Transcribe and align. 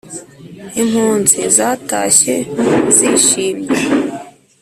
impunzi 0.81 1.37
zatashye 1.57 2.35
zishimye 2.95 3.77